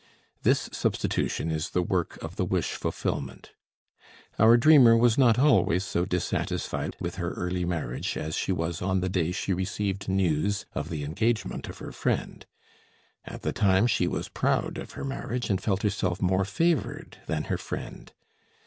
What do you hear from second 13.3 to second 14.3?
the time she was